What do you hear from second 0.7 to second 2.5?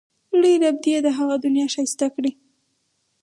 دې یې هغه دنیا ښایسته کړي.